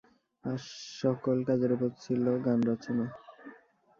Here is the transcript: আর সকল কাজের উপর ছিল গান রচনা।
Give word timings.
আর 0.43 0.59
সকল 0.99 1.37
কাজের 1.47 1.71
উপর 1.75 1.89
ছিল 2.03 2.23
গান 2.45 2.59
রচনা। 2.69 3.05